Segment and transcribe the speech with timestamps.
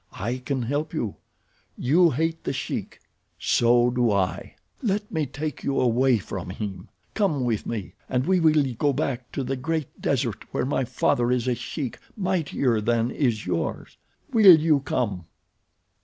[0.17, 1.17] I can help you.
[1.77, 4.55] You hate The Sheik—so do I.
[4.81, 6.89] Let me take you away from him.
[7.13, 11.31] Come with me, and we will go back to the great desert where my father
[11.31, 13.97] is a sheik mightier than is yours.
[14.33, 15.25] Will you come?"